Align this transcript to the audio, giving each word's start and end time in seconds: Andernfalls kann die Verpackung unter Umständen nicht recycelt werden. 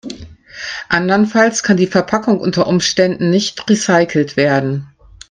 Andernfalls 0.89 1.61
kann 1.61 1.77
die 1.77 1.85
Verpackung 1.85 2.39
unter 2.39 2.65
Umständen 2.65 3.29
nicht 3.29 3.69
recycelt 3.69 4.35
werden. 4.35 4.87